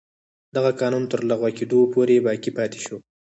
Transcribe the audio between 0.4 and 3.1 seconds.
دغه قانون تر لغوه کېدو پورې باقي پاتې شو.